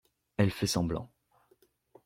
[0.37, 1.11] Elle fait semblant.